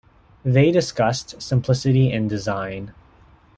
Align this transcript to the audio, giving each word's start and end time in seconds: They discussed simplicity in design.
They 0.43 0.71
discussed 0.71 1.39
simplicity 1.43 2.11
in 2.11 2.27
design. 2.27 2.91